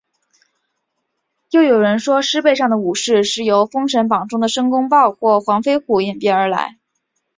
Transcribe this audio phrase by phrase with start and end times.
[1.51, 6.79] 又有人说是狮背上的武士是由封神榜中的申公豹或黄飞虎演变而来。